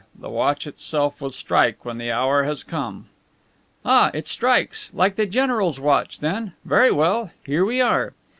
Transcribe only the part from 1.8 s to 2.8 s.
when the hour has